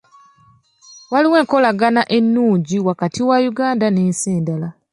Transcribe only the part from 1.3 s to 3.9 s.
enkolagana ennungi wakati wa Uganda